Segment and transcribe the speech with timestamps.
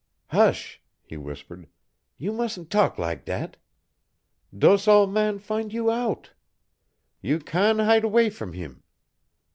[0.29, 1.67] "Hush," he whispered.
[2.17, 3.57] "You mustn't talk lak' dat.
[4.57, 6.31] Dose ole man fin' you out.
[7.21, 8.81] You can' hide away from heem.